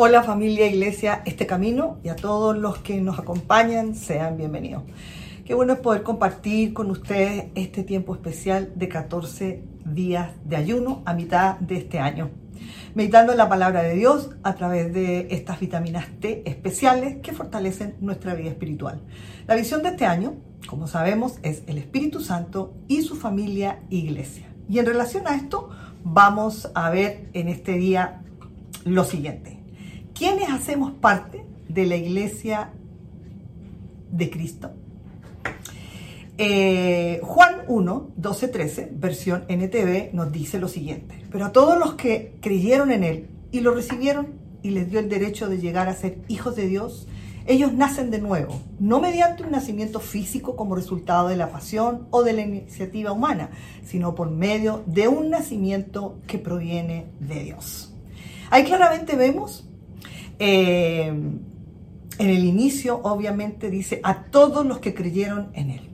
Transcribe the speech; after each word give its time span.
Hola 0.00 0.22
familia 0.22 0.68
Iglesia 0.68 1.22
Este 1.24 1.44
Camino 1.44 1.98
y 2.04 2.08
a 2.08 2.14
todos 2.14 2.56
los 2.56 2.78
que 2.78 3.00
nos 3.00 3.18
acompañan, 3.18 3.96
sean 3.96 4.36
bienvenidos. 4.36 4.84
Qué 5.44 5.54
bueno 5.54 5.72
es 5.72 5.80
poder 5.80 6.04
compartir 6.04 6.72
con 6.72 6.88
ustedes 6.92 7.46
este 7.56 7.82
tiempo 7.82 8.14
especial 8.14 8.70
de 8.76 8.88
14 8.88 9.64
días 9.86 10.30
de 10.44 10.54
ayuno 10.54 11.02
a 11.04 11.14
mitad 11.14 11.56
de 11.58 11.78
este 11.78 11.98
año. 11.98 12.30
Meditando 12.94 13.32
en 13.32 13.38
la 13.38 13.48
palabra 13.48 13.82
de 13.82 13.96
Dios 13.96 14.30
a 14.44 14.54
través 14.54 14.94
de 14.94 15.26
estas 15.32 15.58
vitaminas 15.58 16.06
T 16.20 16.48
especiales 16.48 17.16
que 17.20 17.32
fortalecen 17.32 17.96
nuestra 18.00 18.34
vida 18.34 18.50
espiritual. 18.50 19.00
La 19.48 19.56
visión 19.56 19.82
de 19.82 19.88
este 19.88 20.06
año, 20.06 20.36
como 20.68 20.86
sabemos, 20.86 21.40
es 21.42 21.64
el 21.66 21.76
Espíritu 21.76 22.20
Santo 22.20 22.72
y 22.86 23.02
su 23.02 23.16
familia 23.16 23.80
Iglesia. 23.90 24.46
Y 24.70 24.78
en 24.78 24.86
relación 24.86 25.26
a 25.26 25.34
esto, 25.34 25.70
vamos 26.04 26.70
a 26.76 26.88
ver 26.88 27.30
en 27.32 27.48
este 27.48 27.72
día 27.72 28.22
lo 28.84 29.02
siguiente. 29.02 29.57
¿Quiénes 30.18 30.50
hacemos 30.50 30.90
parte 30.94 31.44
de 31.68 31.86
la 31.86 31.94
iglesia 31.94 32.72
de 34.10 34.28
Cristo? 34.28 34.72
Eh, 36.36 37.20
Juan 37.22 37.58
1, 37.68 38.10
12, 38.16 38.48
13, 38.48 38.88
versión 38.94 39.44
NTV, 39.48 40.12
nos 40.14 40.32
dice 40.32 40.58
lo 40.58 40.66
siguiente. 40.66 41.22
Pero 41.30 41.46
a 41.46 41.52
todos 41.52 41.78
los 41.78 41.94
que 41.94 42.36
creyeron 42.40 42.90
en 42.90 43.04
Él 43.04 43.28
y 43.52 43.60
lo 43.60 43.72
recibieron 43.72 44.34
y 44.60 44.70
les 44.70 44.90
dio 44.90 44.98
el 44.98 45.08
derecho 45.08 45.48
de 45.48 45.60
llegar 45.60 45.88
a 45.88 45.94
ser 45.94 46.18
hijos 46.26 46.56
de 46.56 46.66
Dios, 46.66 47.06
ellos 47.46 47.72
nacen 47.72 48.10
de 48.10 48.18
nuevo, 48.18 48.60
no 48.80 49.00
mediante 49.00 49.44
un 49.44 49.52
nacimiento 49.52 50.00
físico 50.00 50.56
como 50.56 50.74
resultado 50.74 51.28
de 51.28 51.36
la 51.36 51.52
pasión 51.52 52.08
o 52.10 52.24
de 52.24 52.32
la 52.32 52.42
iniciativa 52.42 53.12
humana, 53.12 53.50
sino 53.84 54.16
por 54.16 54.32
medio 54.32 54.82
de 54.86 55.06
un 55.06 55.30
nacimiento 55.30 56.18
que 56.26 56.38
proviene 56.38 57.06
de 57.20 57.44
Dios. 57.44 57.94
Ahí 58.50 58.64
claramente 58.64 59.14
vemos 59.14 59.67
eh, 60.38 61.06
en 62.18 62.30
el 62.30 62.44
inicio, 62.44 63.00
obviamente, 63.02 63.70
dice 63.70 64.00
a 64.02 64.24
todos 64.24 64.66
los 64.66 64.78
que 64.78 64.94
creyeron 64.94 65.50
en 65.54 65.70
Él. 65.70 65.88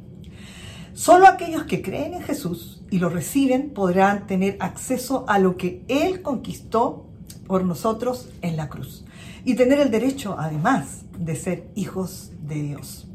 Solo 0.94 1.26
aquellos 1.26 1.64
que 1.64 1.82
creen 1.82 2.14
en 2.14 2.22
Jesús 2.22 2.82
y 2.90 2.98
lo 2.98 3.08
reciben 3.08 3.70
podrán 3.70 4.26
tener 4.26 4.56
acceso 4.60 5.24
a 5.28 5.38
lo 5.38 5.56
que 5.56 5.82
Él 5.88 6.22
conquistó 6.22 7.06
por 7.46 7.64
nosotros 7.64 8.30
en 8.42 8.56
la 8.56 8.68
cruz 8.68 9.04
y 9.44 9.54
tener 9.54 9.80
el 9.80 9.90
derecho, 9.90 10.36
además, 10.38 11.04
de 11.18 11.36
ser 11.36 11.68
hijos 11.74 12.32
de 12.46 12.62
Dios. 12.62 13.06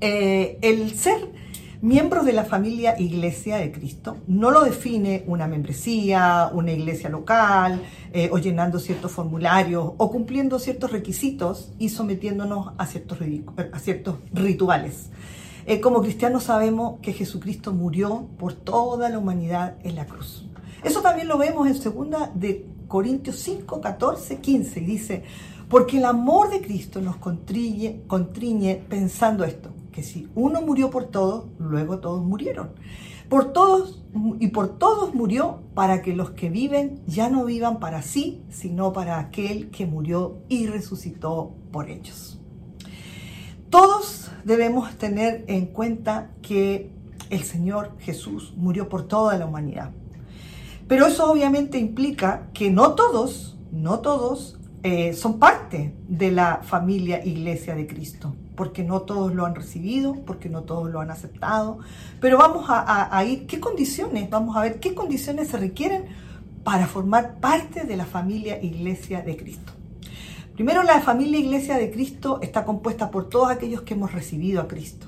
Eh, 0.00 0.58
el 0.62 0.92
ser 0.96 1.32
miembros 1.80 2.26
de 2.26 2.32
la 2.32 2.44
familia 2.44 2.98
Iglesia 2.98 3.56
de 3.56 3.70
Cristo 3.70 4.16
no 4.26 4.50
lo 4.50 4.64
define 4.64 5.24
una 5.26 5.46
membresía, 5.46 6.50
una 6.52 6.72
iglesia 6.72 7.08
local, 7.08 7.82
eh, 8.12 8.28
o 8.32 8.38
llenando 8.38 8.78
ciertos 8.78 9.12
formularios, 9.12 9.92
o 9.96 10.10
cumpliendo 10.10 10.58
ciertos 10.58 10.90
requisitos 10.90 11.72
y 11.78 11.90
sometiéndonos 11.90 12.72
a 12.78 12.86
ciertos, 12.86 13.18
a 13.72 13.78
ciertos 13.78 14.16
rituales. 14.32 15.10
Eh, 15.66 15.80
como 15.80 16.00
cristianos 16.00 16.44
sabemos 16.44 16.98
que 17.00 17.12
Jesucristo 17.12 17.72
murió 17.72 18.26
por 18.38 18.54
toda 18.54 19.08
la 19.10 19.18
humanidad 19.18 19.76
en 19.84 19.96
la 19.96 20.06
cruz. 20.06 20.46
Eso 20.82 21.02
también 21.02 21.28
lo 21.28 21.38
vemos 21.38 21.66
en 21.66 21.74
2 21.74 22.30
de 22.34 22.66
Corintios 22.88 23.36
5, 23.36 23.80
14, 23.80 24.38
15, 24.38 24.80
y 24.80 24.84
dice, 24.84 25.24
porque 25.68 25.98
el 25.98 26.06
amor 26.06 26.50
de 26.50 26.62
Cristo 26.62 27.00
nos 27.02 27.16
contriñe, 27.16 28.02
contriñe 28.06 28.82
pensando 28.88 29.44
esto, 29.44 29.70
que 29.98 30.04
si 30.04 30.28
uno 30.36 30.62
murió 30.62 30.90
por 30.90 31.06
todos, 31.06 31.46
luego 31.58 31.98
todos 31.98 32.24
murieron. 32.24 32.70
Por 33.28 33.52
todos 33.52 34.00
y 34.38 34.46
por 34.46 34.78
todos 34.78 35.12
murió 35.12 35.58
para 35.74 36.02
que 36.02 36.14
los 36.14 36.30
que 36.30 36.50
viven 36.50 37.00
ya 37.08 37.28
no 37.28 37.44
vivan 37.44 37.80
para 37.80 38.02
sí, 38.02 38.40
sino 38.48 38.92
para 38.92 39.18
aquel 39.18 39.70
que 39.70 39.86
murió 39.86 40.36
y 40.48 40.68
resucitó 40.68 41.52
por 41.72 41.90
ellos. 41.90 42.38
Todos 43.70 44.30
debemos 44.44 44.96
tener 44.98 45.44
en 45.48 45.66
cuenta 45.66 46.30
que 46.42 46.92
el 47.28 47.42
Señor 47.42 47.90
Jesús 47.98 48.54
murió 48.56 48.88
por 48.88 49.08
toda 49.08 49.36
la 49.36 49.46
humanidad. 49.46 49.90
Pero 50.86 51.06
eso 51.06 51.28
obviamente 51.28 51.76
implica 51.76 52.50
que 52.54 52.70
no 52.70 52.94
todos, 52.94 53.58
no 53.72 53.98
todos 53.98 54.60
eh, 54.82 55.12
son 55.12 55.38
parte 55.38 55.94
de 56.08 56.30
la 56.30 56.60
familia 56.62 57.24
iglesia 57.24 57.74
de 57.74 57.86
Cristo 57.86 58.34
porque 58.58 58.82
no 58.82 59.02
todos 59.02 59.32
lo 59.32 59.46
han 59.46 59.54
recibido, 59.54 60.16
porque 60.26 60.48
no 60.48 60.62
todos 60.62 60.90
lo 60.90 61.00
han 61.00 61.12
aceptado. 61.12 61.78
Pero 62.20 62.38
vamos 62.38 62.66
a, 62.68 63.24
ir, 63.24 63.46
¿qué 63.46 63.60
condiciones? 63.60 64.28
Vamos 64.28 64.56
a 64.56 64.62
ver 64.62 64.80
qué 64.80 64.96
condiciones 64.96 65.46
se 65.46 65.58
requieren 65.58 66.06
para 66.64 66.88
formar 66.88 67.36
parte 67.36 67.84
de 67.84 67.96
la 67.96 68.04
familia 68.04 68.60
Iglesia 68.60 69.22
de 69.22 69.36
Cristo. 69.36 69.72
Primero, 70.56 70.82
la 70.82 71.00
familia 71.00 71.38
Iglesia 71.38 71.78
de 71.78 71.92
Cristo 71.92 72.40
está 72.42 72.64
compuesta 72.64 73.12
por 73.12 73.28
todos 73.28 73.48
aquellos 73.48 73.82
que 73.82 73.94
hemos 73.94 74.10
recibido 74.10 74.60
a 74.60 74.66
Cristo. 74.66 75.06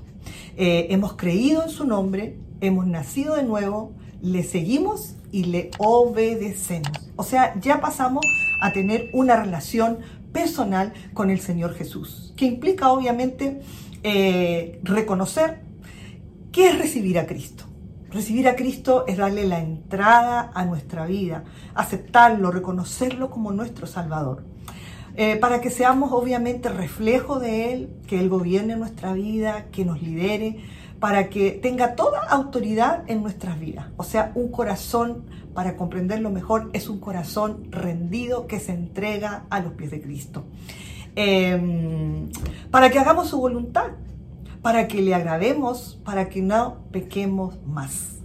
Eh, 0.56 0.86
hemos 0.90 1.14
creído 1.14 1.64
en 1.64 1.70
su 1.70 1.84
nombre, 1.84 2.36
hemos 2.60 2.86
nacido 2.86 3.34
de 3.34 3.42
nuevo, 3.42 3.90
le 4.22 4.42
seguimos 4.42 5.14
y 5.32 5.44
le 5.44 5.70
obedecemos. 5.78 6.92
O 7.16 7.24
sea, 7.24 7.58
ya 7.60 7.80
pasamos 7.80 8.24
a 8.60 8.72
tener 8.72 9.10
una 9.12 9.36
relación 9.36 9.98
personal 10.32 10.92
con 11.14 11.30
el 11.30 11.40
Señor 11.40 11.74
Jesús, 11.74 12.32
que 12.36 12.46
implica 12.46 12.92
obviamente 12.92 13.60
eh, 14.02 14.80
reconocer 14.82 15.60
qué 16.52 16.70
es 16.70 16.78
recibir 16.78 17.18
a 17.18 17.26
Cristo. 17.26 17.64
Recibir 18.10 18.48
a 18.48 18.56
Cristo 18.56 19.04
es 19.06 19.18
darle 19.18 19.46
la 19.46 19.60
entrada 19.60 20.50
a 20.54 20.64
nuestra 20.64 21.06
vida, 21.06 21.44
aceptarlo, 21.74 22.50
reconocerlo 22.50 23.30
como 23.30 23.52
nuestro 23.52 23.86
Salvador. 23.86 24.44
Eh, 25.16 25.36
para 25.36 25.60
que 25.60 25.70
seamos 25.70 26.12
obviamente 26.12 26.68
reflejo 26.68 27.38
de 27.38 27.72
Él, 27.72 27.90
que 28.06 28.18
Él 28.20 28.28
gobierne 28.28 28.76
nuestra 28.76 29.12
vida, 29.12 29.66
que 29.70 29.84
nos 29.84 30.02
lidere, 30.02 30.60
para 31.00 31.30
que 31.30 31.52
tenga 31.52 31.96
toda 31.96 32.20
autoridad 32.28 33.04
en 33.06 33.22
nuestras 33.22 33.58
vidas. 33.58 33.86
O 33.96 34.04
sea, 34.04 34.32
un 34.34 34.50
corazón, 34.50 35.24
para 35.54 35.76
comprenderlo 35.76 36.30
mejor, 36.30 36.70
es 36.74 36.88
un 36.90 37.00
corazón 37.00 37.68
rendido 37.70 38.46
que 38.46 38.60
se 38.60 38.72
entrega 38.72 39.46
a 39.48 39.60
los 39.60 39.72
pies 39.72 39.90
de 39.90 40.02
Cristo. 40.02 40.44
Em, 41.16 42.30
para 42.70 42.90
que 42.90 42.98
hagamos 42.98 43.30
su 43.30 43.38
voluntad, 43.38 43.88
para 44.60 44.86
que 44.88 45.00
le 45.00 45.14
agrademos, 45.14 45.98
para 46.04 46.28
que 46.28 46.42
no 46.42 46.84
pequemos 46.92 47.58
más. 47.66 48.18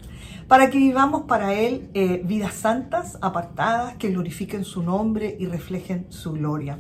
Para 0.50 0.70
que 0.70 0.78
vivamos 0.78 1.24
para 1.24 1.54
Él 1.54 1.90
eh, 1.94 2.22
vidas 2.24 2.54
santas, 2.56 3.18
apartadas, 3.22 3.96
que 3.96 4.10
glorifiquen 4.10 4.66
su 4.66 4.84
nombre 4.84 5.36
y 5.40 5.48
reflejen 5.48 6.08
su 6.10 6.34
gloria. 6.34 6.78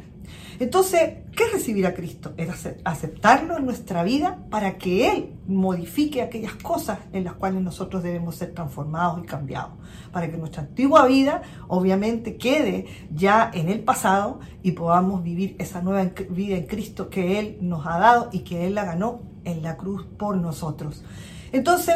Entonces, 0.60 1.16
¿qué 1.36 1.44
es 1.44 1.54
recibir 1.54 1.86
a 1.86 1.94
Cristo? 1.94 2.34
Es 2.38 2.50
aceptarlo 2.84 3.58
en 3.58 3.66
nuestra 3.66 4.04
vida 4.04 4.40
para 4.50 4.78
que 4.78 5.12
Él 5.12 5.34
modifique 5.48 6.22
aquellas 6.22 6.54
cosas 6.56 7.00
en 7.12 7.24
las 7.24 7.34
cuales 7.34 7.62
nosotros 7.62 8.04
debemos 8.04 8.36
ser 8.36 8.54
transformados 8.54 9.22
y 9.24 9.26
cambiados. 9.26 9.72
Para 10.12 10.30
que 10.30 10.38
nuestra 10.38 10.62
antigua 10.62 11.06
vida, 11.08 11.42
obviamente, 11.68 12.38
quede 12.38 12.86
ya 13.14 13.52
en 13.54 13.70
el 13.70 13.82
pasado 13.82 14.40
y 14.64 14.72
podamos 14.72 15.24
vivir 15.24 15.56
esa 15.60 15.82
nueva 15.82 16.10
vida 16.30 16.56
en 16.56 16.68
Cristo 16.68 17.10
que 17.10 17.40
Él 17.40 17.58
nos 17.62 17.86
ha 17.86 17.98
dado 18.00 18.30
y 18.32 18.40
que 18.40 18.66
Él 18.66 18.76
la 18.76 18.86
ganó 18.86 19.22
en 19.44 19.62
la 19.62 19.78
cruz 19.78 20.06
por 20.18 20.38
nosotros. 20.38 21.04
Entonces, 21.52 21.96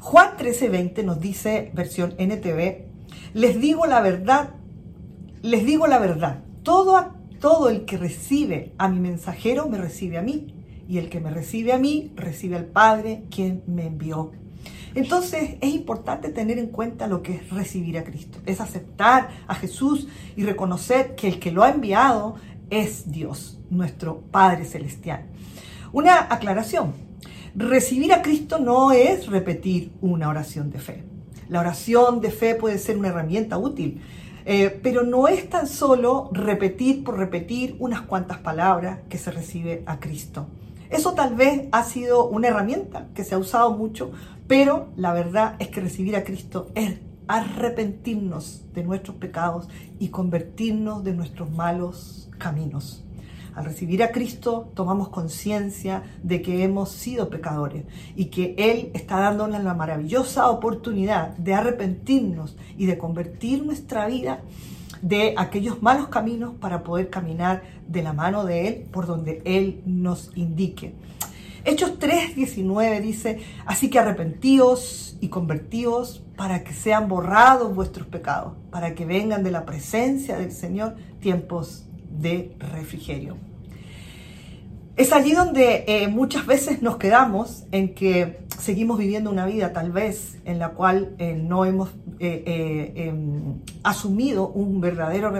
Juan 0.00 0.36
13:20 0.36 1.04
nos 1.04 1.20
dice, 1.20 1.70
versión 1.74 2.14
NTV, 2.18 2.86
les 3.34 3.60
digo 3.60 3.86
la 3.86 4.00
verdad, 4.00 4.50
les 5.42 5.64
digo 5.64 5.86
la 5.86 5.98
verdad, 5.98 6.44
todo 6.62 7.17
todo 7.38 7.68
el 7.68 7.84
que 7.84 7.96
recibe 7.96 8.72
a 8.78 8.88
mi 8.88 9.00
mensajero 9.00 9.68
me 9.68 9.78
recibe 9.78 10.18
a 10.18 10.22
mí, 10.22 10.54
y 10.88 10.98
el 10.98 11.10
que 11.10 11.20
me 11.20 11.30
recibe 11.30 11.72
a 11.72 11.78
mí 11.78 12.12
recibe 12.16 12.56
al 12.56 12.64
Padre 12.64 13.24
quien 13.30 13.62
me 13.66 13.86
envió. 13.86 14.32
Entonces 14.94 15.56
es 15.60 15.74
importante 15.74 16.30
tener 16.30 16.58
en 16.58 16.68
cuenta 16.68 17.06
lo 17.06 17.22
que 17.22 17.34
es 17.34 17.50
recibir 17.50 17.98
a 17.98 18.04
Cristo, 18.04 18.38
es 18.46 18.60
aceptar 18.60 19.28
a 19.46 19.54
Jesús 19.54 20.08
y 20.34 20.44
reconocer 20.44 21.14
que 21.14 21.28
el 21.28 21.38
que 21.38 21.52
lo 21.52 21.62
ha 21.62 21.70
enviado 21.70 22.36
es 22.70 23.10
Dios, 23.10 23.60
nuestro 23.70 24.22
Padre 24.30 24.64
Celestial. 24.64 25.26
Una 25.92 26.32
aclaración, 26.32 26.94
recibir 27.54 28.12
a 28.12 28.22
Cristo 28.22 28.58
no 28.58 28.92
es 28.92 29.26
repetir 29.26 29.92
una 30.00 30.28
oración 30.28 30.70
de 30.70 30.78
fe. 30.78 31.04
La 31.48 31.60
oración 31.60 32.20
de 32.20 32.30
fe 32.30 32.54
puede 32.54 32.78
ser 32.78 32.98
una 32.98 33.08
herramienta 33.08 33.58
útil, 33.58 34.00
eh, 34.50 34.80
pero 34.82 35.02
no 35.02 35.28
es 35.28 35.50
tan 35.50 35.66
solo 35.66 36.30
repetir 36.32 37.04
por 37.04 37.18
repetir 37.18 37.76
unas 37.80 38.00
cuantas 38.00 38.38
palabras 38.38 39.00
que 39.10 39.18
se 39.18 39.30
recibe 39.30 39.82
a 39.84 40.00
Cristo. 40.00 40.46
Eso 40.88 41.12
tal 41.12 41.34
vez 41.34 41.68
ha 41.70 41.82
sido 41.82 42.26
una 42.26 42.48
herramienta 42.48 43.08
que 43.14 43.24
se 43.24 43.34
ha 43.34 43.38
usado 43.38 43.72
mucho, 43.72 44.10
pero 44.46 44.88
la 44.96 45.12
verdad 45.12 45.56
es 45.58 45.68
que 45.68 45.82
recibir 45.82 46.16
a 46.16 46.24
Cristo 46.24 46.70
es 46.74 46.94
arrepentirnos 47.26 48.72
de 48.72 48.84
nuestros 48.84 49.18
pecados 49.18 49.68
y 49.98 50.08
convertirnos 50.08 51.04
de 51.04 51.12
nuestros 51.12 51.50
malos 51.50 52.30
caminos. 52.38 53.04
Al 53.58 53.64
recibir 53.64 54.04
a 54.04 54.12
Cristo 54.12 54.70
tomamos 54.74 55.08
conciencia 55.08 56.04
de 56.22 56.42
que 56.42 56.62
hemos 56.62 56.92
sido 56.92 57.28
pecadores 57.28 57.86
y 58.14 58.26
que 58.26 58.54
Él 58.56 58.92
está 58.94 59.18
dándonos 59.18 59.64
la 59.64 59.74
maravillosa 59.74 60.48
oportunidad 60.48 61.36
de 61.38 61.54
arrepentirnos 61.54 62.56
y 62.76 62.86
de 62.86 62.96
convertir 62.98 63.66
nuestra 63.66 64.06
vida 64.06 64.42
de 65.02 65.34
aquellos 65.36 65.82
malos 65.82 66.06
caminos 66.06 66.54
para 66.60 66.84
poder 66.84 67.10
caminar 67.10 67.64
de 67.88 68.04
la 68.04 68.12
mano 68.12 68.44
de 68.44 68.68
Él 68.68 68.86
por 68.92 69.06
donde 69.06 69.42
Él 69.44 69.82
nos 69.84 70.30
indique. 70.36 70.94
Hechos 71.64 71.98
3:19 71.98 73.00
dice, 73.00 73.40
así 73.66 73.90
que 73.90 73.98
arrepentíos 73.98 75.16
y 75.20 75.30
convertíos 75.30 76.22
para 76.36 76.62
que 76.62 76.74
sean 76.74 77.08
borrados 77.08 77.74
vuestros 77.74 78.06
pecados, 78.06 78.52
para 78.70 78.94
que 78.94 79.04
vengan 79.04 79.42
de 79.42 79.50
la 79.50 79.66
presencia 79.66 80.38
del 80.38 80.52
Señor 80.52 80.94
tiempos 81.18 81.86
de 82.08 82.54
refrigerio. 82.60 83.47
Es 84.98 85.12
allí 85.12 85.30
donde 85.30 85.84
eh, 85.86 86.08
muchas 86.08 86.44
veces 86.44 86.82
nos 86.82 86.96
quedamos 86.96 87.66
en 87.70 87.94
que 87.94 88.40
seguimos 88.58 88.98
viviendo 88.98 89.30
una 89.30 89.46
vida 89.46 89.72
tal 89.72 89.92
vez 89.92 90.38
en 90.44 90.58
la 90.58 90.70
cual 90.70 91.14
eh, 91.18 91.36
no 91.36 91.64
hemos 91.64 91.90
eh, 92.18 92.94
em, 92.96 93.60
asumido 93.84 94.48
un 94.48 94.80
verdadero 94.80 95.32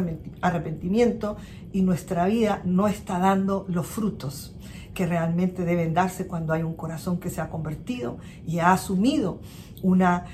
arrepentimiento 0.43 1.39
y 1.73 1.83
nuestra 1.83 2.27
vida 2.27 2.63
no 2.65 2.87
está 2.87 3.19
dando 3.19 3.67
los 3.69 3.85
frutos 3.85 4.55
que 4.95 5.07
realmente 5.07 5.65
deben 5.65 5.93
darse 5.93 6.29
cuando 6.29 6.53
hay 6.53 6.63
un 6.63 6.75
corazón 6.75 7.19
que 7.19 7.29
se 7.29 7.41
ha 7.41 7.51
convertido 7.51 8.19
y 8.47 8.61
ha 8.61 8.73
asumido 8.73 9.41
una 9.83 10.27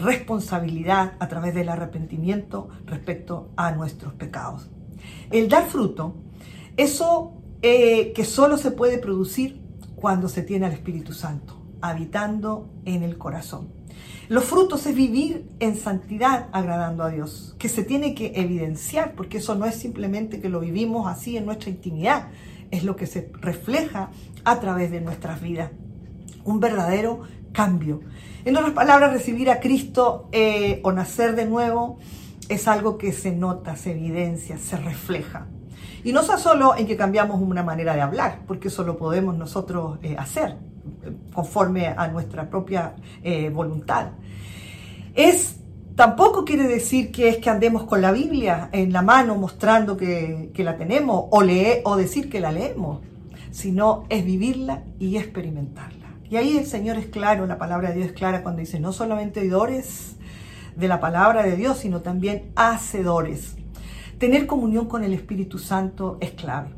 responsabilidad 0.00 1.12
a 1.20 1.28
través 1.28 1.54
del 1.54 1.68
arrepentimiento 1.68 2.68
respecto 2.84 3.50
a 3.56 3.70
nuestros 3.70 4.14
pecados. 4.14 4.68
El 5.30 5.48
dar 5.48 5.66
fruto, 5.66 6.16
eso 6.76 7.36
eh, 7.68 8.12
que 8.12 8.24
solo 8.24 8.58
se 8.58 8.70
puede 8.70 8.98
producir 8.98 9.60
cuando 9.96 10.28
se 10.28 10.42
tiene 10.42 10.66
al 10.66 10.72
Espíritu 10.72 11.12
Santo, 11.12 11.60
habitando 11.80 12.70
en 12.84 13.02
el 13.02 13.18
corazón. 13.18 13.72
Los 14.28 14.44
frutos 14.44 14.86
es 14.86 14.94
vivir 14.94 15.48
en 15.58 15.74
santidad 15.74 16.46
agradando 16.52 17.02
a 17.02 17.10
Dios, 17.10 17.56
que 17.58 17.68
se 17.68 17.82
tiene 17.82 18.14
que 18.14 18.30
evidenciar, 18.36 19.16
porque 19.16 19.38
eso 19.38 19.56
no 19.56 19.66
es 19.66 19.74
simplemente 19.74 20.40
que 20.40 20.48
lo 20.48 20.60
vivimos 20.60 21.08
así 21.08 21.36
en 21.36 21.44
nuestra 21.44 21.70
intimidad, 21.70 22.28
es 22.70 22.84
lo 22.84 22.94
que 22.94 23.08
se 23.08 23.32
refleja 23.40 24.10
a 24.44 24.60
través 24.60 24.92
de 24.92 25.00
nuestras 25.00 25.40
vidas. 25.40 25.72
Un 26.44 26.60
verdadero 26.60 27.22
cambio. 27.50 28.00
En 28.44 28.56
otras 28.56 28.74
palabras, 28.74 29.12
recibir 29.12 29.50
a 29.50 29.58
Cristo 29.58 30.28
eh, 30.30 30.78
o 30.84 30.92
nacer 30.92 31.34
de 31.34 31.46
nuevo 31.46 31.98
es 32.48 32.68
algo 32.68 32.96
que 32.96 33.10
se 33.10 33.32
nota, 33.32 33.74
se 33.74 33.90
evidencia, 33.90 34.56
se 34.56 34.76
refleja. 34.76 35.48
Y 36.06 36.12
no 36.12 36.20
está 36.20 36.38
solo 36.38 36.76
en 36.76 36.86
que 36.86 36.96
cambiamos 36.96 37.42
una 37.42 37.64
manera 37.64 37.92
de 37.96 38.00
hablar, 38.00 38.42
porque 38.46 38.68
eso 38.68 38.84
lo 38.84 38.96
podemos 38.96 39.36
nosotros 39.36 39.98
eh, 40.04 40.14
hacer 40.16 40.56
conforme 41.34 41.88
a 41.88 42.06
nuestra 42.06 42.48
propia 42.48 42.94
eh, 43.24 43.50
voluntad. 43.50 44.10
Es 45.16 45.56
Tampoco 45.96 46.44
quiere 46.44 46.68
decir 46.68 47.10
que 47.10 47.30
es 47.30 47.38
que 47.38 47.50
andemos 47.50 47.84
con 47.84 48.02
la 48.02 48.12
Biblia 48.12 48.68
en 48.70 48.92
la 48.92 49.00
mano 49.00 49.34
mostrando 49.34 49.96
que, 49.96 50.52
la 50.58 50.76
tenemos 50.76 51.24
o, 51.30 51.42
lee, 51.42 51.80
o 51.84 51.96
decir 51.96 52.28
que 52.28 52.38
la 52.38 52.52
leemos, 52.52 53.00
sino 53.50 54.04
es 54.10 54.24
vivirla 54.24 54.82
y 55.00 55.16
experimentarla. 55.16 56.06
Y 56.30 56.36
ahí 56.36 56.58
el 56.58 56.66
Señor 56.66 56.98
es 56.98 57.06
claro, 57.06 57.46
la 57.46 57.56
palabra 57.58 57.88
de 57.88 57.96
Dios 57.96 58.08
es 58.08 58.12
clara 58.12 58.42
cuando 58.42 58.60
dice 58.60 58.78
no 58.78 58.92
solamente 58.92 59.40
oidores 59.40 60.16
de 60.76 60.86
la 60.86 61.00
palabra 61.00 61.42
de 61.42 61.56
Dios, 61.56 61.78
sino 61.78 62.02
también 62.02 62.52
hacedores. 62.54 63.56
Tener 64.18 64.46
comunión 64.46 64.86
con 64.86 65.04
el 65.04 65.12
Espíritu 65.12 65.58
Santo 65.58 66.16
es 66.20 66.30
clave, 66.30 66.70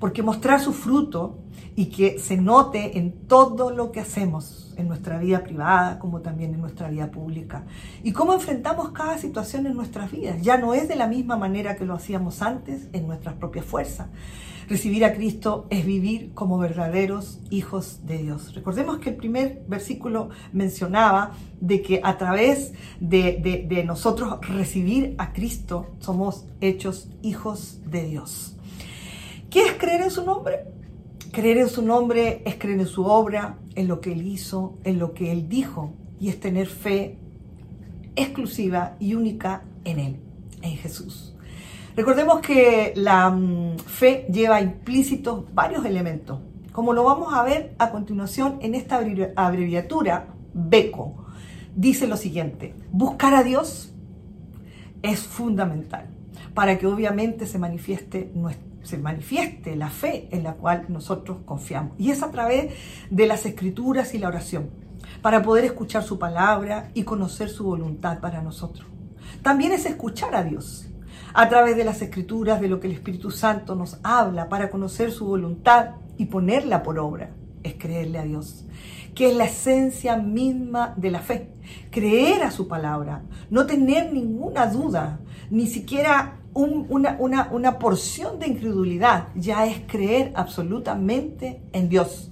porque 0.00 0.22
mostrar 0.22 0.60
su 0.60 0.72
fruto 0.72 1.38
y 1.74 1.86
que 1.86 2.18
se 2.18 2.38
note 2.38 2.96
en 2.96 3.26
todo 3.26 3.70
lo 3.70 3.92
que 3.92 4.00
hacemos, 4.00 4.65
en 4.76 4.88
nuestra 4.88 5.18
vida 5.18 5.42
privada 5.42 5.98
como 5.98 6.20
también 6.20 6.54
en 6.54 6.60
nuestra 6.60 6.88
vida 6.88 7.10
pública. 7.10 7.64
Y 8.02 8.12
cómo 8.12 8.34
enfrentamos 8.34 8.90
cada 8.90 9.18
situación 9.18 9.66
en 9.66 9.74
nuestras 9.74 10.10
vidas. 10.10 10.40
Ya 10.42 10.58
no 10.58 10.74
es 10.74 10.88
de 10.88 10.96
la 10.96 11.06
misma 11.06 11.36
manera 11.36 11.76
que 11.76 11.84
lo 11.84 11.94
hacíamos 11.94 12.42
antes 12.42 12.88
en 12.92 13.06
nuestras 13.06 13.34
propias 13.34 13.64
fuerzas. 13.64 14.08
Recibir 14.68 15.04
a 15.04 15.14
Cristo 15.14 15.68
es 15.70 15.86
vivir 15.86 16.32
como 16.34 16.58
verdaderos 16.58 17.38
hijos 17.50 18.00
de 18.04 18.18
Dios. 18.18 18.52
Recordemos 18.52 18.98
que 18.98 19.10
el 19.10 19.16
primer 19.16 19.62
versículo 19.68 20.30
mencionaba 20.52 21.34
de 21.60 21.82
que 21.82 22.00
a 22.02 22.18
través 22.18 22.72
de, 22.98 23.64
de, 23.68 23.84
nosotros 23.84 24.40
recibir 24.48 25.14
a 25.18 25.32
Cristo 25.32 25.94
somos 26.00 26.46
hechos 26.60 27.08
hijos 27.22 27.80
de 27.86 28.06
Dios. 28.06 28.56
¿Qué 29.50 29.66
es 29.66 29.74
creer 29.74 30.02
en 30.02 30.10
su 30.10 30.24
nombre? 30.24 30.64
Creer 31.36 31.58
en 31.58 31.68
su 31.68 31.82
nombre 31.82 32.40
es 32.46 32.54
creer 32.54 32.80
en 32.80 32.86
su 32.86 33.04
obra, 33.04 33.58
en 33.74 33.88
lo 33.88 34.00
que 34.00 34.10
Él 34.10 34.26
hizo, 34.26 34.78
en 34.84 34.98
lo 34.98 35.12
que 35.12 35.30
Él 35.30 35.50
dijo, 35.50 35.92
y 36.18 36.30
es 36.30 36.40
tener 36.40 36.66
fe 36.66 37.18
exclusiva 38.14 38.96
y 39.00 39.12
única 39.12 39.62
en 39.84 39.98
Él, 39.98 40.16
en 40.62 40.78
Jesús. 40.78 41.36
Recordemos 41.94 42.40
que 42.40 42.94
la 42.96 43.28
mm, 43.28 43.76
fe 43.80 44.26
lleva 44.32 44.62
implícitos 44.62 45.44
varios 45.52 45.84
elementos, 45.84 46.40
como 46.72 46.94
lo 46.94 47.04
vamos 47.04 47.34
a 47.34 47.42
ver 47.42 47.74
a 47.76 47.90
continuación 47.90 48.56
en 48.62 48.74
esta 48.74 48.98
abreviatura, 49.36 50.28
BECO. 50.54 51.26
Dice 51.74 52.06
lo 52.06 52.16
siguiente, 52.16 52.74
buscar 52.92 53.34
a 53.34 53.42
Dios 53.42 53.92
es 55.02 55.20
fundamental 55.20 56.06
para 56.54 56.78
que 56.78 56.86
obviamente 56.86 57.44
se 57.44 57.58
manifieste, 57.58 58.30
se 58.86 58.98
manifieste 58.98 59.76
la 59.76 59.90
fe 59.90 60.28
en 60.30 60.44
la 60.44 60.54
cual 60.54 60.86
nosotros 60.88 61.38
confiamos. 61.44 61.92
Y 61.98 62.10
es 62.10 62.22
a 62.22 62.30
través 62.30 62.72
de 63.10 63.26
las 63.26 63.44
escrituras 63.44 64.14
y 64.14 64.18
la 64.18 64.28
oración, 64.28 64.70
para 65.22 65.42
poder 65.42 65.64
escuchar 65.64 66.02
su 66.02 66.18
palabra 66.18 66.90
y 66.94 67.02
conocer 67.02 67.48
su 67.48 67.64
voluntad 67.64 68.20
para 68.20 68.42
nosotros. 68.42 68.86
También 69.42 69.72
es 69.72 69.86
escuchar 69.86 70.34
a 70.34 70.44
Dios 70.44 70.88
a 71.34 71.48
través 71.48 71.76
de 71.76 71.84
las 71.84 72.00
escrituras, 72.00 72.60
de 72.60 72.68
lo 72.68 72.80
que 72.80 72.86
el 72.86 72.94
Espíritu 72.94 73.30
Santo 73.30 73.74
nos 73.74 73.98
habla 74.02 74.48
para 74.48 74.70
conocer 74.70 75.10
su 75.10 75.26
voluntad 75.26 75.96
y 76.16 76.26
ponerla 76.26 76.82
por 76.82 76.98
obra, 76.98 77.30
es 77.62 77.74
creerle 77.74 78.18
a 78.18 78.24
Dios, 78.24 78.64
que 79.14 79.30
es 79.30 79.36
la 79.36 79.44
esencia 79.44 80.16
misma 80.16 80.94
de 80.96 81.10
la 81.10 81.20
fe. 81.20 81.50
Creer 81.90 82.42
a 82.42 82.50
su 82.50 82.68
palabra, 82.68 83.22
no 83.50 83.66
tener 83.66 84.12
ninguna 84.12 84.66
duda, 84.66 85.20
ni 85.50 85.66
siquiera 85.66 86.38
una, 86.56 87.48
una 87.52 87.78
porción 87.78 88.38
de 88.38 88.48
incredulidad, 88.48 89.28
ya 89.34 89.66
es 89.66 89.80
creer 89.86 90.32
absolutamente 90.34 91.60
en 91.72 91.88
Dios 91.88 92.30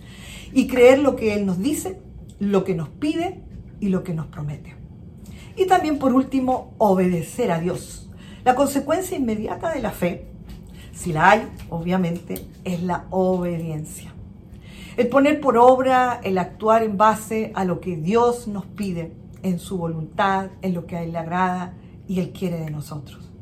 y 0.52 0.66
creer 0.66 0.98
lo 1.00 1.16
que 1.16 1.34
Él 1.34 1.46
nos 1.46 1.58
dice, 1.58 2.00
lo 2.38 2.64
que 2.64 2.74
nos 2.74 2.88
pide 2.88 3.42
y 3.80 3.88
lo 3.88 4.02
que 4.02 4.14
nos 4.14 4.26
promete. 4.26 4.74
Y 5.56 5.66
también 5.66 5.98
por 5.98 6.14
último, 6.14 6.74
obedecer 6.78 7.50
a 7.50 7.60
Dios 7.60 8.04
la 8.44 8.54
consecuencia 8.54 9.16
inmediata 9.16 9.72
de 9.72 9.80
la 9.80 9.90
fe, 9.90 10.26
si 10.92 11.12
la 11.12 11.30
hay, 11.30 11.48
obviamente, 11.70 12.46
es 12.64 12.82
la 12.82 13.06
obediencia. 13.10 14.12
El 14.96 15.08
poner 15.08 15.40
por 15.40 15.56
obra, 15.56 16.20
el 16.22 16.38
actuar 16.38 16.82
en 16.82 16.96
base 16.96 17.52
a 17.54 17.64
lo 17.64 17.80
que 17.80 17.96
Dios 17.96 18.46
nos 18.46 18.66
pide, 18.66 19.12
en 19.42 19.58
su 19.58 19.76
voluntad, 19.76 20.50
en 20.62 20.74
lo 20.74 20.86
que 20.86 20.96
a 20.96 21.02
Él 21.02 21.12
le 21.12 21.18
agrada 21.18 21.74
y 22.06 22.20
Él 22.20 22.32
quiere 22.32 22.60
de 22.60 22.70
nosotros. 22.70 23.33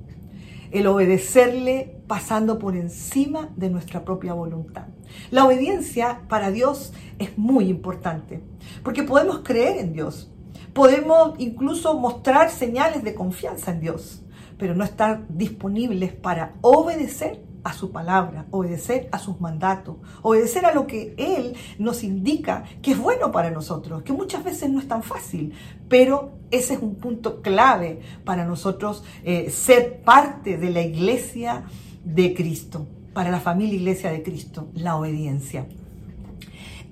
El 0.72 0.86
obedecerle 0.86 1.98
pasando 2.06 2.58
por 2.58 2.76
encima 2.76 3.50
de 3.56 3.70
nuestra 3.70 4.04
propia 4.04 4.32
voluntad. 4.32 4.86
La 5.30 5.44
obediencia 5.44 6.22
para 6.28 6.50
Dios 6.50 6.92
es 7.18 7.36
muy 7.38 7.68
importante, 7.68 8.42
porque 8.82 9.02
podemos 9.02 9.40
creer 9.44 9.76
en 9.76 9.92
Dios, 9.92 10.32
podemos 10.72 11.34
incluso 11.38 11.98
mostrar 11.98 12.50
señales 12.50 13.04
de 13.04 13.14
confianza 13.14 13.70
en 13.70 13.80
Dios, 13.80 14.22
pero 14.58 14.74
no 14.74 14.82
estar 14.82 15.26
disponibles 15.28 16.12
para 16.12 16.54
obedecer 16.62 17.42
a 17.64 17.72
su 17.72 17.90
palabra, 17.90 18.46
obedecer 18.50 19.08
a 19.12 19.18
sus 19.18 19.40
mandatos, 19.40 19.96
obedecer 20.22 20.66
a 20.66 20.74
lo 20.74 20.86
que 20.86 21.14
Él 21.16 21.54
nos 21.78 22.02
indica 22.02 22.64
que 22.82 22.92
es 22.92 22.98
bueno 22.98 23.30
para 23.30 23.50
nosotros, 23.50 24.02
que 24.02 24.12
muchas 24.12 24.44
veces 24.44 24.70
no 24.70 24.80
es 24.80 24.88
tan 24.88 25.02
fácil, 25.02 25.52
pero 25.88 26.32
ese 26.50 26.74
es 26.74 26.80
un 26.80 26.96
punto 26.96 27.40
clave 27.42 28.00
para 28.24 28.44
nosotros 28.44 29.04
eh, 29.24 29.50
ser 29.50 30.02
parte 30.02 30.58
de 30.58 30.70
la 30.70 30.82
iglesia 30.82 31.64
de 32.04 32.34
Cristo, 32.34 32.86
para 33.12 33.30
la 33.30 33.40
familia 33.40 33.74
iglesia 33.74 34.10
de 34.10 34.22
Cristo, 34.22 34.68
la 34.74 34.96
obediencia. 34.96 35.66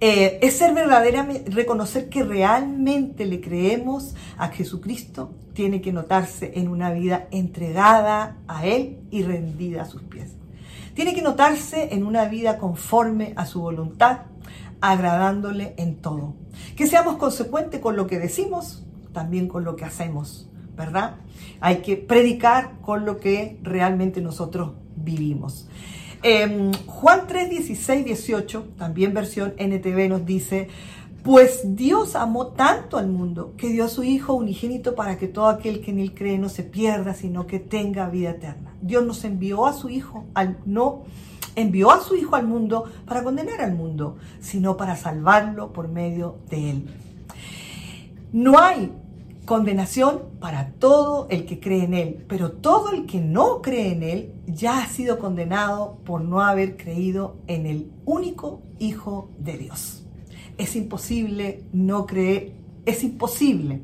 Eh, 0.03 0.39
es 0.41 0.57
ser 0.57 0.73
verdaderamente, 0.73 1.51
reconocer 1.51 2.09
que 2.09 2.23
realmente 2.23 3.27
le 3.27 3.41
creemos 3.41 4.15
a 4.39 4.49
Jesucristo, 4.49 5.35
tiene 5.53 5.83
que 5.83 5.93
notarse 5.93 6.53
en 6.55 6.69
una 6.69 6.91
vida 6.91 7.29
entregada 7.31 8.39
a 8.49 8.67
Él 8.67 8.99
y 9.11 9.23
rendida 9.23 9.83
a 9.83 9.85
sus 9.85 10.03
pies. 10.03 10.40
Tiene 11.01 11.15
que 11.15 11.23
notarse 11.23 11.95
en 11.95 12.05
una 12.05 12.27
vida 12.27 12.59
conforme 12.59 13.33
a 13.35 13.47
su 13.47 13.63
voluntad, 13.63 14.25
agradándole 14.83 15.73
en 15.79 15.97
todo. 15.97 16.35
Que 16.77 16.87
seamos 16.87 17.17
consecuentes 17.17 17.81
con 17.81 17.97
lo 17.97 18.07
que 18.07 18.19
decimos, 18.19 18.85
también 19.15 19.49
con 19.49 19.65
lo 19.65 19.77
que 19.77 19.87
hacemos, 19.87 20.51
¿verdad? 20.77 21.15
Hay 21.59 21.77
que 21.77 21.97
predicar 21.97 22.83
con 22.83 23.07
lo 23.07 23.17
que 23.17 23.59
realmente 23.63 24.21
nosotros 24.21 24.73
vivimos. 24.95 25.71
Eh, 26.23 26.71
Juan 26.85 27.27
3, 27.27 27.49
16, 27.49 28.05
18, 28.05 28.69
también 28.77 29.15
versión 29.15 29.55
NTV, 29.57 30.07
nos 30.11 30.27
dice, 30.27 30.69
pues 31.23 31.77
Dios 31.77 32.17
amó 32.17 32.49
tanto 32.49 32.97
al 32.97 33.09
mundo 33.09 33.55
que 33.57 33.69
dio 33.69 33.85
a 33.85 33.89
su 33.89 34.03
Hijo 34.03 34.33
unigénito 34.35 34.95
para 34.95 35.19
que 35.19 35.29
todo 35.29 35.49
aquel 35.49 35.81
que 35.81 35.91
en 35.91 35.99
él 35.99 36.15
cree 36.15 36.39
no 36.39 36.49
se 36.49 36.63
pierda, 36.63 37.15
sino 37.15 37.47
que 37.47 37.59
tenga 37.59 38.09
vida 38.09 38.31
eterna. 38.31 38.75
Dios 38.81 39.05
nos 39.05 39.25
envió 39.25 39.67
a 39.67 39.73
su 39.73 39.91
Hijo, 39.91 40.25
al, 40.35 40.59
no 40.65 41.03
envió 41.57 41.91
a 41.91 42.01
su 42.01 42.17
Hijo 42.17 42.37
al 42.37 42.47
mundo 42.47 42.85
para 43.05 43.23
condenar 43.23 43.61
al 43.61 43.75
mundo, 43.75 44.17
sino 44.41 44.77
para 44.77 44.97
salvarlo 44.97 45.73
por 45.73 45.89
medio 45.89 46.39
de 46.49 46.71
él. 46.71 46.87
No 48.33 48.59
hay 48.59 48.93
condenación 49.45 50.21
para 50.39 50.71
todo 50.75 51.27
el 51.29 51.45
que 51.45 51.59
cree 51.59 51.83
en 51.83 51.95
Él, 51.95 52.25
pero 52.29 52.53
todo 52.53 52.93
el 52.93 53.07
que 53.07 53.21
no 53.21 53.61
cree 53.63 53.91
en 53.91 54.05
Él 54.05 54.33
ya 54.47 54.81
ha 54.81 54.87
sido 54.87 55.19
condenado 55.19 55.97
por 56.05 56.21
no 56.21 56.41
haber 56.41 56.77
creído 56.77 57.35
en 57.49 57.67
el 57.67 57.91
único 58.05 58.63
Hijo 58.79 59.29
de 59.39 59.59
Dios. 59.59 60.07
Es 60.61 60.77
imposible 60.77 61.63
no 61.73 62.05
creer, 62.05 62.53
es 62.85 63.03
imposible 63.03 63.81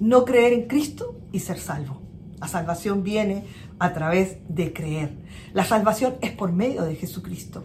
no 0.00 0.26
creer 0.26 0.52
en 0.52 0.68
Cristo 0.68 1.16
y 1.32 1.40
ser 1.40 1.58
salvo. 1.58 2.02
La 2.38 2.46
salvación 2.46 3.02
viene 3.02 3.44
a 3.78 3.94
través 3.94 4.36
de 4.50 4.74
creer. 4.74 5.12
La 5.54 5.64
salvación 5.64 6.16
es 6.20 6.30
por 6.30 6.52
medio 6.52 6.82
de 6.82 6.96
Jesucristo 6.96 7.64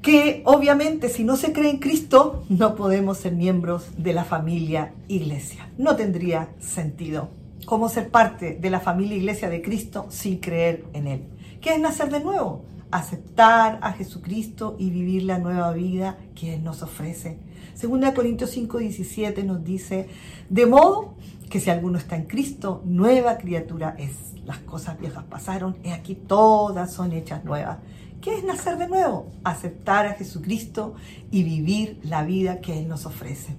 que 0.00 0.42
obviamente 0.46 1.10
si 1.10 1.22
no 1.22 1.36
se 1.36 1.52
cree 1.52 1.68
en 1.68 1.78
Cristo 1.80 2.44
no 2.48 2.76
podemos 2.76 3.18
ser 3.18 3.32
miembros 3.32 3.88
de 3.98 4.14
la 4.14 4.24
familia 4.24 4.94
iglesia. 5.08 5.68
No 5.76 5.96
tendría 5.96 6.48
sentido 6.60 7.28
cómo 7.66 7.90
ser 7.90 8.08
parte 8.08 8.56
de 8.58 8.70
la 8.70 8.80
familia 8.80 9.18
iglesia 9.18 9.50
de 9.50 9.60
Cristo 9.60 10.06
sin 10.08 10.38
creer 10.38 10.86
en 10.94 11.08
Él. 11.08 11.24
¿Qué 11.60 11.74
es 11.74 11.78
nacer 11.80 12.10
de 12.10 12.20
nuevo? 12.20 12.64
Aceptar 12.94 13.80
a 13.82 13.90
Jesucristo 13.94 14.76
y 14.78 14.90
vivir 14.90 15.24
la 15.24 15.38
nueva 15.38 15.72
vida 15.72 16.16
que 16.36 16.54
Él 16.54 16.62
nos 16.62 16.80
ofrece. 16.80 17.40
Segunda 17.74 18.14
Corintios 18.14 18.50
5, 18.50 18.78
17 18.78 19.42
nos 19.42 19.64
dice, 19.64 20.06
de 20.48 20.64
modo 20.64 21.16
que 21.50 21.58
si 21.58 21.70
alguno 21.70 21.98
está 21.98 22.14
en 22.14 22.26
Cristo, 22.26 22.82
nueva 22.84 23.36
criatura 23.36 23.96
es. 23.98 24.34
Las 24.44 24.58
cosas 24.58 24.96
viejas 25.00 25.24
pasaron 25.24 25.76
y 25.82 25.88
aquí 25.88 26.14
todas 26.14 26.92
son 26.92 27.12
hechas 27.12 27.44
nuevas. 27.44 27.78
¿Qué 28.20 28.38
es 28.38 28.44
nacer 28.44 28.78
de 28.78 28.86
nuevo? 28.86 29.26
Aceptar 29.42 30.06
a 30.06 30.14
Jesucristo 30.14 30.94
y 31.32 31.42
vivir 31.42 31.98
la 32.04 32.22
vida 32.22 32.60
que 32.60 32.78
Él 32.78 32.86
nos 32.86 33.06
ofrece. 33.06 33.56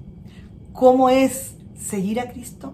¿Cómo 0.71 1.09
es 1.09 1.57
seguir 1.75 2.21
a 2.21 2.31
Cristo? 2.31 2.73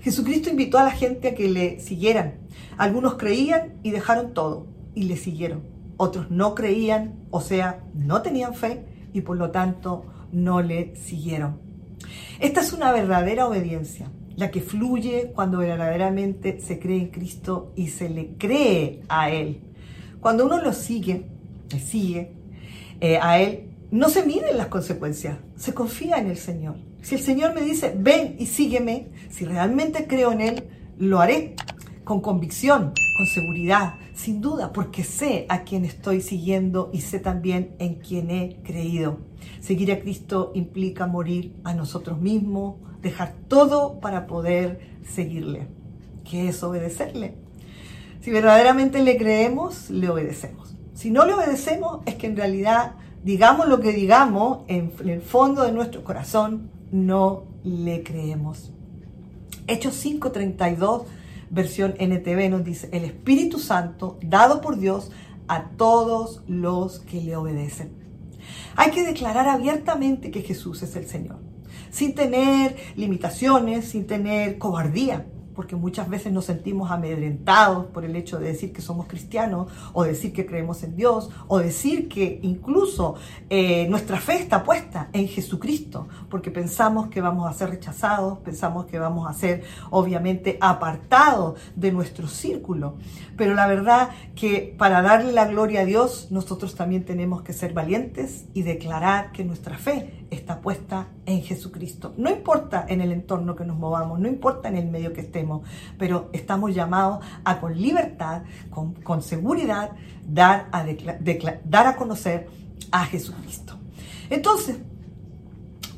Jesucristo 0.00 0.50
invitó 0.50 0.76
a 0.76 0.82
la 0.82 0.90
gente 0.90 1.28
a 1.28 1.34
que 1.36 1.48
le 1.48 1.78
siguieran. 1.78 2.40
Algunos 2.78 3.14
creían 3.14 3.74
y 3.84 3.92
dejaron 3.92 4.34
todo 4.34 4.66
y 4.96 5.04
le 5.04 5.16
siguieron. 5.16 5.73
Otros 5.96 6.30
no 6.30 6.54
creían, 6.54 7.14
o 7.30 7.40
sea, 7.40 7.84
no 7.94 8.22
tenían 8.22 8.54
fe 8.54 8.84
y 9.12 9.20
por 9.20 9.36
lo 9.36 9.50
tanto 9.50 10.04
no 10.32 10.60
le 10.60 10.96
siguieron. 10.96 11.60
Esta 12.40 12.60
es 12.60 12.72
una 12.72 12.92
verdadera 12.92 13.46
obediencia, 13.46 14.10
la 14.36 14.50
que 14.50 14.60
fluye 14.60 15.32
cuando 15.34 15.58
verdaderamente 15.58 16.60
se 16.60 16.78
cree 16.78 16.98
en 17.00 17.08
Cristo 17.08 17.72
y 17.76 17.88
se 17.88 18.08
le 18.08 18.36
cree 18.36 19.02
a 19.08 19.30
Él. 19.30 19.60
Cuando 20.20 20.46
uno 20.46 20.60
lo 20.60 20.72
sigue, 20.72 21.26
le 21.70 21.78
sigue 21.78 22.32
eh, 23.00 23.18
a 23.22 23.38
Él, 23.38 23.70
no 23.90 24.08
se 24.08 24.26
miden 24.26 24.56
las 24.56 24.66
consecuencias, 24.66 25.38
se 25.56 25.72
confía 25.72 26.16
en 26.18 26.28
el 26.28 26.36
Señor. 26.36 26.76
Si 27.02 27.14
el 27.14 27.20
Señor 27.20 27.54
me 27.54 27.60
dice, 27.60 27.94
ven 27.96 28.34
y 28.38 28.46
sígueme, 28.46 29.08
si 29.30 29.44
realmente 29.44 30.06
creo 30.08 30.32
en 30.32 30.40
Él, 30.40 30.64
lo 30.98 31.20
haré 31.20 31.54
con 32.04 32.20
convicción, 32.20 32.92
con 33.16 33.26
seguridad, 33.26 33.94
sin 34.14 34.40
duda, 34.40 34.72
porque 34.72 35.04
sé 35.04 35.46
a 35.48 35.64
quién 35.64 35.84
estoy 35.84 36.20
siguiendo 36.20 36.90
y 36.92 37.00
sé 37.00 37.18
también 37.18 37.74
en 37.78 37.96
quién 37.96 38.30
he 38.30 38.60
creído. 38.62 39.18
Seguir 39.60 39.90
a 39.92 39.98
Cristo 39.98 40.52
implica 40.54 41.06
morir 41.06 41.56
a 41.64 41.74
nosotros 41.74 42.20
mismos, 42.20 42.76
dejar 43.00 43.34
todo 43.48 44.00
para 44.00 44.26
poder 44.26 44.80
seguirle, 45.02 45.68
que 46.28 46.48
es 46.48 46.62
obedecerle. 46.62 47.34
Si 48.20 48.30
verdaderamente 48.30 49.02
le 49.02 49.18
creemos, 49.18 49.90
le 49.90 50.08
obedecemos. 50.08 50.74
Si 50.94 51.10
no 51.10 51.26
le 51.26 51.34
obedecemos, 51.34 52.00
es 52.06 52.14
que 52.14 52.26
en 52.26 52.36
realidad, 52.36 52.94
digamos 53.22 53.68
lo 53.68 53.80
que 53.80 53.92
digamos, 53.92 54.60
en 54.68 54.92
el 55.06 55.20
fondo 55.20 55.64
de 55.64 55.72
nuestro 55.72 56.04
corazón, 56.04 56.70
no 56.92 57.44
le 57.64 58.02
creemos. 58.02 58.72
Hechos 59.66 59.94
5:32, 59.94 61.04
versión 61.54 61.94
NTV, 61.98 62.50
nos 62.50 62.64
dice, 62.64 62.88
el 62.92 63.04
Espíritu 63.04 63.58
Santo, 63.58 64.18
dado 64.22 64.60
por 64.60 64.78
Dios 64.78 65.10
a 65.48 65.70
todos 65.70 66.42
los 66.46 67.00
que 67.00 67.20
le 67.20 67.36
obedecen. 67.36 67.92
Hay 68.76 68.90
que 68.90 69.04
declarar 69.04 69.48
abiertamente 69.48 70.30
que 70.30 70.42
Jesús 70.42 70.82
es 70.82 70.96
el 70.96 71.06
Señor, 71.06 71.38
sin 71.90 72.14
tener 72.14 72.76
limitaciones, 72.96 73.86
sin 73.86 74.06
tener 74.06 74.58
cobardía 74.58 75.26
porque 75.54 75.76
muchas 75.76 76.08
veces 76.08 76.32
nos 76.32 76.46
sentimos 76.46 76.90
amedrentados 76.90 77.86
por 77.86 78.04
el 78.04 78.16
hecho 78.16 78.38
de 78.38 78.48
decir 78.48 78.72
que 78.72 78.82
somos 78.82 79.06
cristianos 79.06 79.70
o 79.92 80.04
decir 80.04 80.32
que 80.32 80.46
creemos 80.46 80.82
en 80.82 80.96
Dios 80.96 81.30
o 81.48 81.58
decir 81.58 82.08
que 82.08 82.40
incluso 82.42 83.14
eh, 83.50 83.86
nuestra 83.88 84.18
fe 84.18 84.34
está 84.34 84.64
puesta 84.64 85.08
en 85.12 85.28
Jesucristo, 85.28 86.08
porque 86.28 86.50
pensamos 86.50 87.08
que 87.08 87.20
vamos 87.20 87.48
a 87.48 87.52
ser 87.52 87.70
rechazados, 87.70 88.38
pensamos 88.38 88.86
que 88.86 88.98
vamos 88.98 89.28
a 89.28 89.32
ser 89.32 89.62
obviamente 89.90 90.58
apartados 90.60 91.58
de 91.74 91.92
nuestro 91.92 92.28
círculo. 92.28 92.96
Pero 93.36 93.54
la 93.54 93.66
verdad 93.66 94.10
que 94.34 94.74
para 94.78 95.02
darle 95.02 95.32
la 95.32 95.46
gloria 95.46 95.80
a 95.80 95.84
Dios, 95.84 96.28
nosotros 96.30 96.74
también 96.74 97.04
tenemos 97.04 97.42
que 97.42 97.52
ser 97.52 97.72
valientes 97.72 98.46
y 98.54 98.62
declarar 98.62 99.32
que 99.32 99.44
nuestra 99.44 99.78
fe 99.78 100.23
está 100.30 100.60
puesta 100.60 101.08
en 101.26 101.42
Jesucristo. 101.42 102.14
No 102.16 102.30
importa 102.30 102.84
en 102.88 103.00
el 103.00 103.12
entorno 103.12 103.56
que 103.56 103.64
nos 103.64 103.76
movamos, 103.76 104.18
no 104.20 104.28
importa 104.28 104.68
en 104.68 104.76
el 104.76 104.88
medio 104.88 105.12
que 105.12 105.20
estemos, 105.20 105.68
pero 105.98 106.30
estamos 106.32 106.74
llamados 106.74 107.24
a 107.44 107.60
con 107.60 107.80
libertad, 107.80 108.42
con, 108.70 109.22
seguridad, 109.22 109.92
dar 110.26 110.68
a, 110.72 110.84
dar 111.64 111.86
a 111.86 111.96
conocer 111.96 112.48
a 112.90 113.04
Jesucristo. 113.06 113.78
Entonces, 114.30 114.78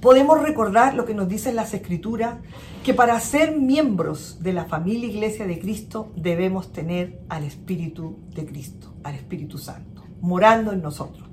podemos 0.00 0.40
recordar 0.42 0.94
lo 0.94 1.04
que 1.04 1.14
nos 1.14 1.28
dicen 1.28 1.56
las 1.56 1.74
escrituras, 1.74 2.36
que 2.84 2.94
para 2.94 3.18
ser 3.18 3.56
miembros 3.56 4.42
de 4.42 4.52
la 4.52 4.66
familia 4.66 5.08
iglesia 5.08 5.46
de 5.46 5.58
Cristo 5.58 6.12
debemos 6.16 6.72
tener 6.72 7.20
al 7.28 7.44
Espíritu 7.44 8.18
de 8.34 8.46
Cristo, 8.46 8.94
al 9.02 9.14
Espíritu 9.16 9.58
Santo, 9.58 10.04
morando 10.20 10.72
en 10.72 10.82
nosotros. 10.82 11.28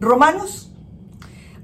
Romanos 0.00 0.72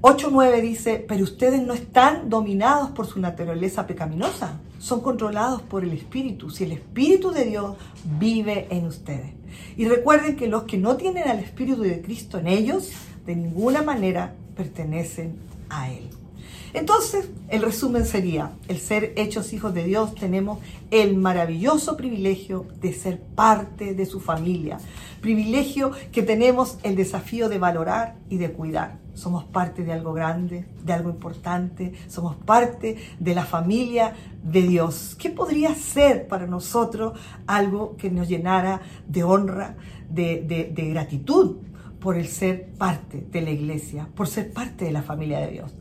8.9 0.05 0.61
dice, 0.61 1.03
pero 1.07 1.23
ustedes 1.23 1.63
no 1.63 1.73
están 1.73 2.29
dominados 2.29 2.91
por 2.91 3.07
su 3.07 3.19
naturaleza 3.19 3.87
pecaminosa, 3.87 4.59
son 4.77 5.01
controlados 5.01 5.63
por 5.63 5.83
el 5.83 5.93
Espíritu, 5.93 6.51
si 6.51 6.65
el 6.65 6.73
Espíritu 6.73 7.31
de 7.31 7.45
Dios 7.45 7.75
vive 8.19 8.67
en 8.69 8.85
ustedes. 8.85 9.31
Y 9.75 9.87
recuerden 9.87 10.35
que 10.35 10.45
los 10.45 10.65
que 10.65 10.77
no 10.77 10.95
tienen 10.95 11.27
al 11.27 11.39
Espíritu 11.39 11.81
de 11.81 12.03
Cristo 12.03 12.37
en 12.37 12.45
ellos, 12.45 12.91
de 13.25 13.35
ninguna 13.35 13.81
manera 13.81 14.35
pertenecen 14.55 15.37
a 15.71 15.89
Él. 15.89 16.07
Entonces, 16.75 17.29
el 17.47 17.61
resumen 17.61 18.05
sería, 18.05 18.51
el 18.67 18.79
ser 18.79 19.13
hechos 19.15 19.53
hijos 19.53 19.73
de 19.73 19.85
Dios, 19.85 20.13
tenemos 20.13 20.59
el 20.91 21.15
maravilloso 21.15 21.95
privilegio 21.95 22.65
de 22.81 22.91
ser 22.91 23.17
parte 23.17 23.93
de 23.93 24.05
su 24.05 24.19
familia, 24.19 24.79
privilegio 25.21 25.91
que 26.11 26.21
tenemos 26.21 26.77
el 26.83 26.97
desafío 26.97 27.47
de 27.47 27.59
valorar 27.59 28.17
y 28.29 28.35
de 28.35 28.51
cuidar. 28.51 28.99
Somos 29.13 29.45
parte 29.45 29.85
de 29.85 29.93
algo 29.93 30.11
grande, 30.11 30.65
de 30.83 30.91
algo 30.91 31.09
importante, 31.09 31.93
somos 32.09 32.35
parte 32.35 32.97
de 33.19 33.33
la 33.33 33.45
familia 33.45 34.13
de 34.43 34.63
Dios. 34.63 35.15
¿Qué 35.17 35.29
podría 35.29 35.73
ser 35.75 36.27
para 36.27 36.45
nosotros 36.45 37.17
algo 37.47 37.95
que 37.95 38.11
nos 38.11 38.27
llenara 38.27 38.81
de 39.07 39.23
honra, 39.23 39.77
de, 40.09 40.73
de 40.75 40.89
gratitud 40.89 41.55
por 42.01 42.17
el 42.17 42.27
ser 42.27 42.73
parte 42.73 43.25
de 43.31 43.41
la 43.41 43.51
iglesia, 43.51 44.09
por 44.13 44.27
ser 44.27 44.51
parte 44.51 44.83
de 44.83 44.91
la 44.91 45.03
familia 45.03 45.39
de 45.39 45.51
Dios? 45.51 45.71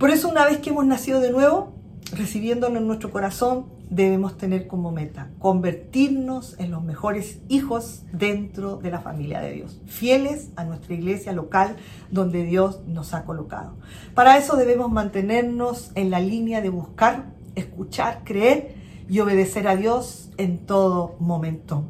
Por 0.00 0.10
eso 0.10 0.30
una 0.30 0.46
vez 0.46 0.60
que 0.60 0.70
hemos 0.70 0.86
nacido 0.86 1.20
de 1.20 1.30
nuevo, 1.30 1.74
recibiéndolo 2.12 2.78
en 2.78 2.86
nuestro 2.86 3.10
corazón, 3.10 3.66
debemos 3.90 4.38
tener 4.38 4.66
como 4.66 4.92
meta 4.92 5.28
convertirnos 5.38 6.58
en 6.58 6.70
los 6.70 6.82
mejores 6.82 7.40
hijos 7.50 8.04
dentro 8.10 8.76
de 8.76 8.90
la 8.90 9.00
familia 9.00 9.42
de 9.42 9.52
Dios, 9.52 9.78
fieles 9.84 10.52
a 10.56 10.64
nuestra 10.64 10.94
iglesia 10.94 11.34
local 11.34 11.76
donde 12.10 12.44
Dios 12.44 12.80
nos 12.86 13.12
ha 13.12 13.26
colocado. 13.26 13.76
Para 14.14 14.38
eso 14.38 14.56
debemos 14.56 14.90
mantenernos 14.90 15.92
en 15.94 16.08
la 16.08 16.20
línea 16.20 16.62
de 16.62 16.70
buscar, 16.70 17.34
escuchar, 17.54 18.22
creer 18.24 18.76
y 19.06 19.20
obedecer 19.20 19.68
a 19.68 19.76
Dios 19.76 20.30
en 20.38 20.64
todo 20.64 21.16
momento. 21.20 21.84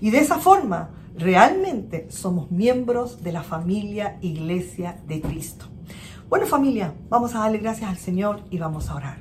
Y 0.00 0.10
de 0.10 0.18
esa 0.18 0.38
forma 0.38 0.90
realmente 1.18 2.06
somos 2.10 2.52
miembros 2.52 3.24
de 3.24 3.32
la 3.32 3.42
familia 3.42 4.18
Iglesia 4.20 5.00
de 5.08 5.20
Cristo. 5.20 5.69
Bueno 6.30 6.46
familia, 6.46 6.94
vamos 7.08 7.34
a 7.34 7.40
darle 7.40 7.58
gracias 7.58 7.90
al 7.90 7.96
Señor 7.96 8.42
y 8.50 8.58
vamos 8.58 8.88
a 8.88 8.94
orar. 8.94 9.18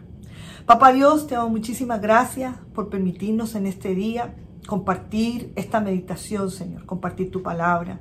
Papá 0.68 0.94
Dios, 0.94 1.25
te 1.25 1.34
damos 1.34 1.50
muchísimas 1.50 2.00
gracias 2.00 2.54
por 2.75 2.88
permitirnos 2.89 3.56
en 3.56 3.66
este 3.66 3.96
día 3.96 4.36
compartir 4.68 5.51
esta 5.56 5.80
meditación, 5.80 6.51
Señor, 6.51 6.86
compartir 6.86 7.32
tu 7.32 7.42
palabra 7.42 8.00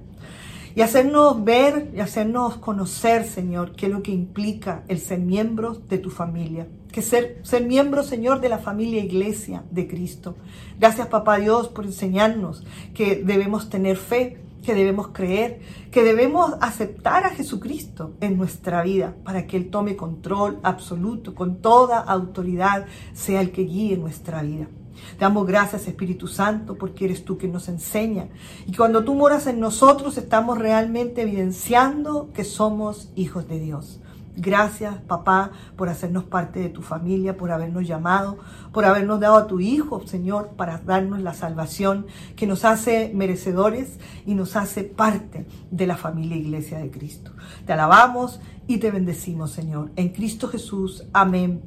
y 0.75 0.83
hacernos 0.83 1.43
ver 1.43 1.91
y 1.97 2.00
hacernos 2.00 2.59
conocer, 2.59 3.25
Señor, 3.25 3.73
qué 3.73 3.87
es 3.87 3.93
lo 3.93 4.03
que 4.03 4.12
implica 4.12 4.85
el 4.88 4.99
ser 4.99 5.21
miembros 5.21 5.88
de 5.88 5.97
tu 5.97 6.11
familia. 6.11 6.69
Que 6.93 7.00
ser, 7.00 7.41
ser 7.45 7.65
miembro, 7.65 8.03
Señor, 8.03 8.43
de 8.43 8.50
la 8.50 8.59
familia 8.59 9.03
iglesia 9.03 9.65
de 9.71 9.88
Cristo. 9.88 10.37
Gracias, 10.79 11.07
Papá 11.07 11.38
Dios, 11.38 11.69
por 11.69 11.87
enseñarnos 11.87 12.62
que 12.93 13.17
debemos 13.17 13.71
tener 13.71 13.97
fe, 13.97 14.43
que 14.62 14.75
debemos 14.75 15.09
creer, 15.09 15.61
que 15.91 16.03
debemos 16.03 16.55
aceptar 16.61 17.25
a 17.25 17.31
Jesucristo 17.31 18.15
en 18.21 18.37
nuestra 18.37 18.83
vida 18.83 19.15
para 19.25 19.47
que 19.47 19.57
Él 19.57 19.71
tome 19.71 19.97
control 19.97 20.59
absoluto, 20.62 21.35
con 21.35 21.61
toda 21.62 21.99
autoridad, 22.00 22.87
sea 23.12 23.41
el 23.41 23.53
que 23.53 23.62
guíe 23.62 23.97
nuestra 23.97 24.43
vida. 24.43 24.69
Te 25.17 25.25
damos 25.25 25.47
gracias, 25.47 25.87
Espíritu 25.87 26.27
Santo, 26.27 26.77
porque 26.77 27.05
eres 27.05 27.25
tú 27.25 27.38
que 27.38 27.49
nos 27.49 27.69
enseña. 27.69 28.29
Y 28.67 28.75
cuando 28.75 29.05
tú 29.05 29.15
moras 29.15 29.47
en 29.47 29.61
nosotros, 29.61 30.19
estamos 30.19 30.59
realmente 30.59 31.23
evidenciando 31.23 32.31
que 32.33 32.45
somos 32.45 33.11
hijos 33.15 33.49
de 33.49 33.61
Dios. 33.61 34.00
Gracias, 34.40 34.95
papá, 34.99 35.50
por 35.75 35.88
hacernos 35.88 36.23
parte 36.23 36.61
de 36.61 36.68
tu 36.68 36.80
familia, 36.80 37.37
por 37.37 37.50
habernos 37.50 37.88
llamado, 37.88 38.38
por 38.73 38.85
habernos 38.85 39.18
dado 39.18 39.37
a 39.37 39.49
tu 39.49 39.59
Hijo, 39.59 40.07
Señor, 40.07 40.50
para 40.50 40.78
darnos 40.78 41.21
la 41.23 41.35
salvación 41.35 42.07
que 42.37 42.47
nos 42.47 42.64
hace 42.64 43.11
merecedores 43.12 43.99
y 44.26 44.37
nos 44.37 44.54
hace 44.54 44.85
parte 44.85 45.45
de 45.73 45.87
la 45.88 45.97
familia 45.97 46.37
Iglesia 46.37 46.78
de 46.78 46.88
Cristo. 46.88 47.33
Te 47.66 47.73
alabamos 47.73 48.40
y 48.68 48.76
te 48.78 48.92
bendecimos, 48.92 49.50
Señor. 49.50 49.90
En 49.97 50.11
Cristo 50.11 50.47
Jesús. 50.47 51.04
Amén 51.12 51.61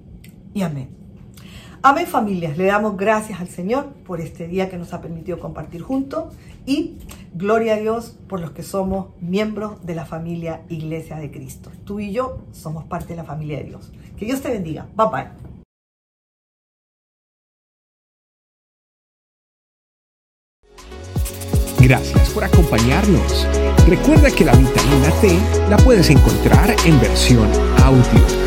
y 0.53 0.61
amén. 0.61 1.01
Amén 1.83 2.05
familias, 2.05 2.59
le 2.59 2.65
damos 2.65 2.95
gracias 2.95 3.41
al 3.41 3.47
Señor 3.47 3.87
por 4.05 4.21
este 4.21 4.47
día 4.47 4.69
que 4.69 4.77
nos 4.77 4.93
ha 4.93 5.01
permitido 5.01 5.39
compartir 5.39 5.81
juntos 5.81 6.31
y 6.65 6.97
gloria 7.33 7.75
a 7.75 7.77
Dios 7.77 8.17
por 8.27 8.39
los 8.39 8.51
que 8.51 8.63
somos 8.63 9.07
miembros 9.19 9.85
de 9.85 9.95
la 9.95 10.05
familia 10.05 10.61
Iglesia 10.69 11.17
de 11.17 11.31
Cristo. 11.31 11.71
Tú 11.85 11.99
y 11.99 12.11
yo 12.11 12.39
somos 12.51 12.85
parte 12.85 13.09
de 13.09 13.17
la 13.17 13.23
familia 13.23 13.57
de 13.57 13.65
Dios. 13.65 13.91
Que 14.17 14.25
Dios 14.25 14.41
te 14.41 14.51
bendiga. 14.51 14.87
Bye 14.95 15.07
bye. 15.11 15.51
Gracias 21.79 22.29
por 22.29 22.43
acompañarnos. 22.43 23.47
Recuerda 23.87 24.29
que 24.29 24.45
la 24.45 24.53
vitamina 24.53 25.09
T 25.19 25.39
la 25.67 25.77
puedes 25.77 26.11
encontrar 26.11 26.75
en 26.85 26.99
versión 27.01 27.49
audio, 27.83 28.03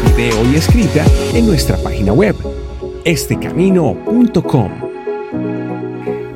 video 0.06 0.52
y 0.52 0.54
escrita 0.54 1.04
en 1.34 1.46
nuestra 1.46 1.76
página 1.78 2.12
web 2.12 2.36
estecamino.com. 3.04 4.70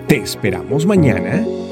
Te 0.08 0.16
esperamos 0.16 0.84
mañana 0.86 1.46